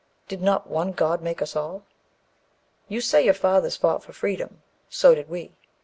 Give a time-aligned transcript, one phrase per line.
[0.27, 1.83] Did not one God make us all?
[2.87, 5.53] You say your fathers fought for freedom; so did we.